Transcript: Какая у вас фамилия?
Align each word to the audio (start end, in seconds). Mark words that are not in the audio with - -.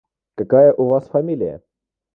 Какая 0.33 0.73
у 0.73 0.87
вас 0.87 1.07
фамилия? 1.09 1.61